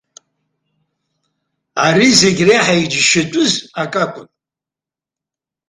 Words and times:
Ари 1.85 2.09
зегь 2.19 2.41
реиҳагьы 2.47 2.81
иџьашьатәыз 2.85 3.53
акакәын. 3.81 4.27